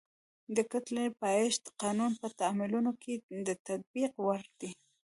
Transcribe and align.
د 0.55 0.57
کتلې 0.71 1.05
د 1.11 1.15
پایښت 1.21 1.63
قانون 1.81 2.11
په 2.21 2.27
تعاملونو 2.39 2.91
کې 3.01 3.13
د 3.47 3.49
تطبیق 3.67 4.13
وړ 4.25 4.41
دی. 4.59 4.71